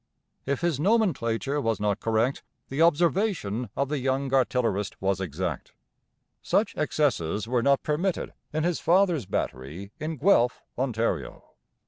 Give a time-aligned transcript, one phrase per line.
[0.47, 5.73] If his nomenclature was not correct, the observation of the young artillerist was exact.
[6.41, 11.53] Such excesses were not permitted in his father's battery in Guelph, Ontario.